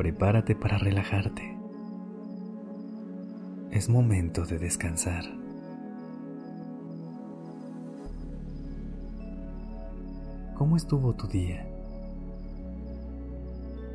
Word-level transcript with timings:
Prepárate 0.00 0.54
para 0.54 0.78
relajarte. 0.78 1.58
Es 3.70 3.90
momento 3.90 4.46
de 4.46 4.58
descansar. 4.58 5.24
¿Cómo 10.54 10.78
estuvo 10.78 11.12
tu 11.12 11.26
día? 11.26 11.66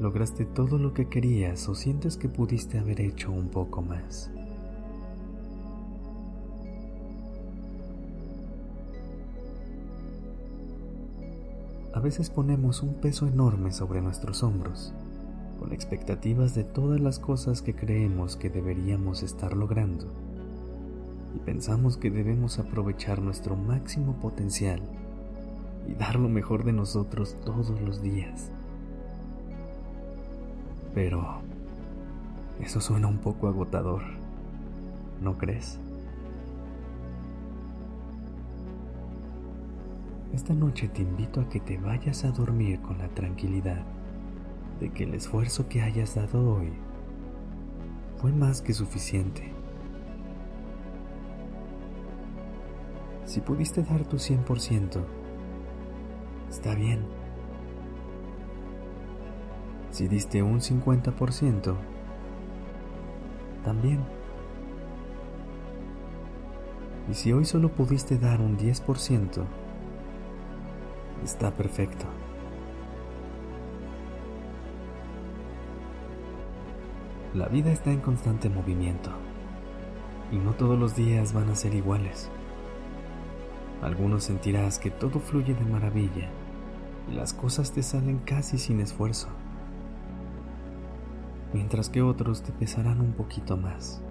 ¿Lograste 0.00 0.44
todo 0.44 0.76
lo 0.76 0.92
que 0.92 1.08
querías 1.08 1.68
o 1.68 1.76
sientes 1.76 2.16
que 2.16 2.28
pudiste 2.28 2.80
haber 2.80 3.00
hecho 3.00 3.30
un 3.30 3.46
poco 3.46 3.80
más? 3.80 4.28
A 11.94 12.00
veces 12.00 12.28
ponemos 12.28 12.82
un 12.82 12.94
peso 12.94 13.28
enorme 13.28 13.70
sobre 13.70 14.00
nuestros 14.00 14.42
hombros, 14.42 14.92
con 15.62 15.72
expectativas 15.72 16.56
de 16.56 16.64
todas 16.64 17.00
las 17.00 17.20
cosas 17.20 17.62
que 17.62 17.72
creemos 17.72 18.34
que 18.36 18.50
deberíamos 18.50 19.22
estar 19.22 19.56
logrando, 19.56 20.06
y 21.36 21.38
pensamos 21.38 21.96
que 21.96 22.10
debemos 22.10 22.58
aprovechar 22.58 23.22
nuestro 23.22 23.54
máximo 23.54 24.14
potencial 24.14 24.80
y 25.88 25.94
dar 25.94 26.16
lo 26.16 26.28
mejor 26.28 26.64
de 26.64 26.72
nosotros 26.72 27.36
todos 27.44 27.80
los 27.80 28.02
días. 28.02 28.50
Pero 30.96 31.42
eso 32.60 32.80
suena 32.80 33.06
un 33.06 33.18
poco 33.18 33.46
agotador, 33.46 34.02
¿no 35.22 35.38
crees? 35.38 35.78
Esta 40.34 40.54
noche 40.54 40.88
te 40.88 41.02
invito 41.02 41.40
a 41.40 41.48
que 41.48 41.60
te 41.60 41.78
vayas 41.78 42.24
a 42.24 42.32
dormir 42.32 42.80
con 42.80 42.98
la 42.98 43.06
tranquilidad 43.06 43.84
de 44.82 44.90
que 44.90 45.04
el 45.04 45.14
esfuerzo 45.14 45.68
que 45.68 45.80
hayas 45.80 46.16
dado 46.16 46.56
hoy 46.56 46.72
fue 48.16 48.32
más 48.32 48.60
que 48.60 48.74
suficiente. 48.74 49.52
Si 53.24 53.40
pudiste 53.40 53.84
dar 53.84 54.04
tu 54.04 54.16
100%, 54.16 55.04
está 56.50 56.74
bien. 56.74 57.04
Si 59.92 60.08
diste 60.08 60.42
un 60.42 60.58
50%, 60.58 61.76
también. 63.62 64.00
Y 67.08 67.14
si 67.14 67.32
hoy 67.32 67.44
solo 67.44 67.68
pudiste 67.68 68.18
dar 68.18 68.40
un 68.40 68.58
10%, 68.58 69.44
está 71.22 71.52
perfecto. 71.52 72.06
La 77.34 77.48
vida 77.48 77.72
está 77.72 77.90
en 77.90 78.00
constante 78.00 78.50
movimiento 78.50 79.10
y 80.30 80.36
no 80.36 80.52
todos 80.52 80.78
los 80.78 80.94
días 80.96 81.32
van 81.32 81.48
a 81.48 81.54
ser 81.54 81.74
iguales. 81.74 82.30
Algunos 83.80 84.24
sentirás 84.24 84.78
que 84.78 84.90
todo 84.90 85.18
fluye 85.18 85.54
de 85.54 85.64
maravilla 85.64 86.28
y 87.10 87.14
las 87.14 87.32
cosas 87.32 87.72
te 87.72 87.82
salen 87.82 88.18
casi 88.18 88.58
sin 88.58 88.80
esfuerzo, 88.80 89.28
mientras 91.54 91.88
que 91.88 92.02
otros 92.02 92.42
te 92.42 92.52
pesarán 92.52 93.00
un 93.00 93.14
poquito 93.14 93.56
más. 93.56 94.02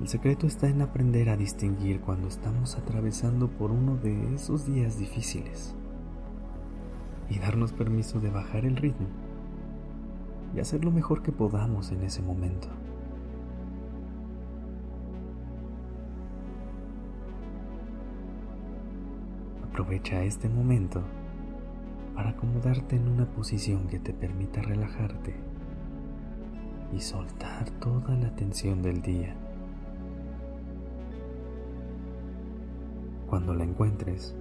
El 0.00 0.08
secreto 0.08 0.46
está 0.46 0.66
en 0.68 0.80
aprender 0.80 1.28
a 1.28 1.36
distinguir 1.36 2.00
cuando 2.00 2.28
estamos 2.28 2.74
atravesando 2.76 3.48
por 3.48 3.70
uno 3.70 3.96
de 3.98 4.34
esos 4.34 4.66
días 4.66 4.98
difíciles 4.98 5.74
y 7.28 7.38
darnos 7.38 7.74
permiso 7.74 8.18
de 8.18 8.30
bajar 8.30 8.64
el 8.64 8.76
ritmo 8.76 9.23
y 10.54 10.60
hacer 10.60 10.84
lo 10.84 10.90
mejor 10.90 11.22
que 11.22 11.32
podamos 11.32 11.90
en 11.90 12.02
ese 12.02 12.22
momento. 12.22 12.68
Aprovecha 19.68 20.22
este 20.22 20.48
momento 20.48 21.02
para 22.14 22.30
acomodarte 22.30 22.94
en 22.94 23.08
una 23.08 23.26
posición 23.26 23.88
que 23.88 23.98
te 23.98 24.12
permita 24.12 24.62
relajarte 24.62 25.34
y 26.92 27.00
soltar 27.00 27.68
toda 27.80 28.14
la 28.14 28.30
tensión 28.36 28.82
del 28.82 29.02
día. 29.02 29.34
Cuando 33.26 33.52
la 33.52 33.64
encuentres, 33.64 34.36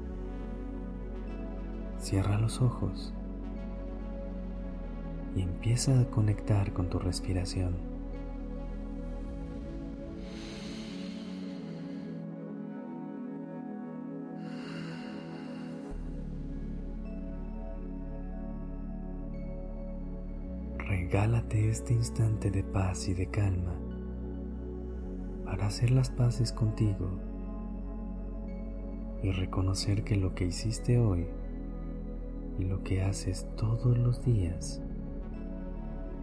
cierra 1.97 2.37
los 2.37 2.61
ojos 2.61 3.11
y 5.35 5.41
empieza 5.41 5.99
a 5.99 6.05
conectar 6.05 6.73
con 6.73 6.89
tu 6.89 6.99
respiración. 6.99 7.75
Regálate 20.77 21.69
este 21.69 21.93
instante 21.93 22.51
de 22.51 22.63
paz 22.63 23.07
y 23.07 23.13
de 23.13 23.27
calma 23.27 23.73
para 25.45 25.67
hacer 25.67 25.91
las 25.91 26.09
paces 26.09 26.51
contigo 26.51 27.07
y 29.21 29.31
reconocer 29.31 30.03
que 30.03 30.15
lo 30.15 30.35
que 30.35 30.45
hiciste 30.45 30.99
hoy 30.99 31.25
y 32.59 32.65
lo 32.65 32.83
que 32.83 33.01
haces 33.01 33.47
todos 33.55 33.97
los 33.97 34.23
días 34.23 34.82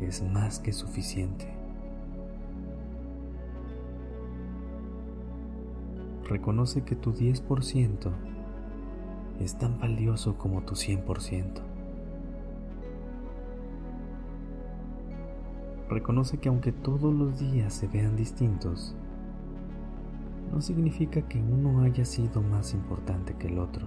es 0.00 0.22
más 0.22 0.58
que 0.58 0.72
suficiente. 0.72 1.46
Reconoce 6.24 6.82
que 6.84 6.94
tu 6.94 7.12
10% 7.12 8.10
es 9.40 9.56
tan 9.56 9.78
valioso 9.80 10.36
como 10.38 10.62
tu 10.62 10.74
100%. 10.74 11.60
Reconoce 15.88 16.38
que 16.38 16.48
aunque 16.48 16.70
todos 16.70 17.12
los 17.12 17.40
días 17.40 17.74
se 17.74 17.88
vean 17.88 18.14
distintos, 18.14 18.94
no 20.52 20.60
significa 20.60 21.22
que 21.22 21.38
uno 21.38 21.82
haya 21.82 22.04
sido 22.04 22.42
más 22.42 22.74
importante 22.74 23.34
que 23.34 23.48
el 23.48 23.58
otro. 23.58 23.86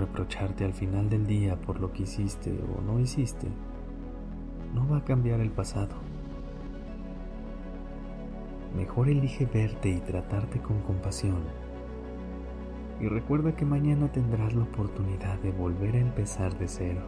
Reprocharte 0.00 0.64
al 0.64 0.72
final 0.72 1.10
del 1.10 1.26
día 1.26 1.60
por 1.60 1.78
lo 1.78 1.92
que 1.92 2.04
hiciste 2.04 2.50
o 2.50 2.80
no 2.80 2.98
hiciste 2.98 3.48
no 4.74 4.88
va 4.88 4.96
a 4.96 5.04
cambiar 5.04 5.40
el 5.40 5.50
pasado. 5.50 5.94
Mejor 8.74 9.10
elige 9.10 9.44
verte 9.44 9.90
y 9.90 10.00
tratarte 10.00 10.58
con 10.58 10.80
compasión. 10.80 11.42
Y 12.98 13.08
recuerda 13.08 13.54
que 13.54 13.66
mañana 13.66 14.10
tendrás 14.10 14.54
la 14.54 14.62
oportunidad 14.62 15.38
de 15.40 15.52
volver 15.52 15.94
a 15.96 16.00
empezar 16.00 16.56
de 16.56 16.68
cero. 16.68 17.02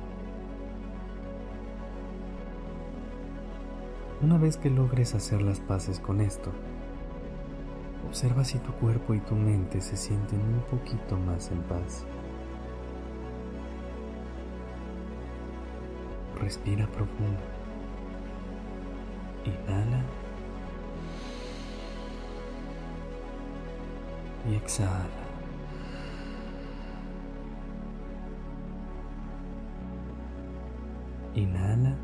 Una 4.20 4.37
vez 4.37 4.58
que 4.58 4.69
logres 4.69 5.14
hacer 5.14 5.40
las 5.40 5.61
paces 5.61 5.99
con 5.99 6.20
esto, 6.20 6.52
observa 8.06 8.44
si 8.44 8.58
tu 8.58 8.70
cuerpo 8.72 9.14
y 9.14 9.20
tu 9.20 9.34
mente 9.34 9.81
se 9.81 9.96
sienten 9.96 10.40
un 10.40 10.61
poquito 10.70 11.16
más 11.16 11.50
en 11.50 11.62
paz. 11.62 12.05
Respira 16.42 16.86
profundo. 16.88 17.40
Inhala. 19.44 20.04
Y 24.50 24.56
exhala. 24.56 25.06
Inhala. 31.34 31.96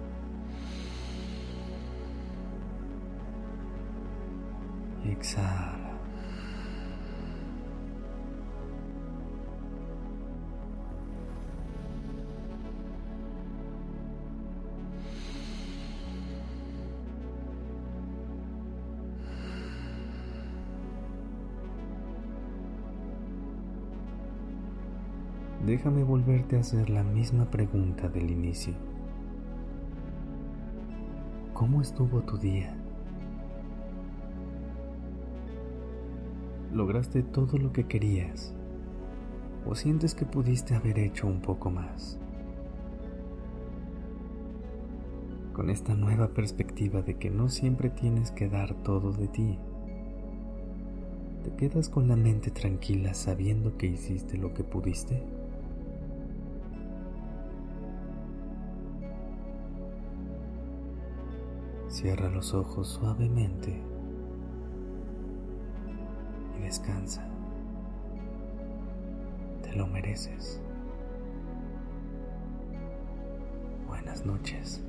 exhala. 5.04 5.87
Déjame 25.68 26.02
volverte 26.02 26.56
a 26.56 26.60
hacer 26.60 26.88
la 26.88 27.04
misma 27.04 27.44
pregunta 27.50 28.08
del 28.08 28.30
inicio. 28.30 28.72
¿Cómo 31.52 31.82
estuvo 31.82 32.22
tu 32.22 32.38
día? 32.38 32.74
¿Lograste 36.72 37.22
todo 37.22 37.58
lo 37.58 37.70
que 37.70 37.84
querías? 37.84 38.54
¿O 39.66 39.74
sientes 39.74 40.14
que 40.14 40.24
pudiste 40.24 40.74
haber 40.74 40.98
hecho 40.98 41.26
un 41.26 41.42
poco 41.42 41.70
más? 41.70 42.18
Con 45.52 45.68
esta 45.68 45.94
nueva 45.94 46.28
perspectiva 46.28 47.02
de 47.02 47.18
que 47.18 47.28
no 47.28 47.50
siempre 47.50 47.90
tienes 47.90 48.30
que 48.30 48.48
dar 48.48 48.72
todo 48.84 49.12
de 49.12 49.28
ti, 49.28 49.58
¿te 51.44 51.50
quedas 51.56 51.90
con 51.90 52.08
la 52.08 52.16
mente 52.16 52.50
tranquila 52.50 53.12
sabiendo 53.12 53.76
que 53.76 53.86
hiciste 53.86 54.38
lo 54.38 54.54
que 54.54 54.64
pudiste? 54.64 55.37
Cierra 61.88 62.28
los 62.28 62.52
ojos 62.52 62.86
suavemente 62.88 63.82
y 66.56 66.62
descansa. 66.62 67.26
Te 69.62 69.74
lo 69.74 69.86
mereces. 69.86 70.60
Buenas 73.86 74.26
noches. 74.26 74.82